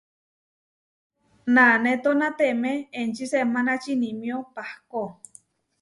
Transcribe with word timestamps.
Nanétonatemé 1.55 2.73
enči 3.01 3.25
semánači 3.31 3.91
inimió 3.97 4.35
pahkó. 4.55 5.03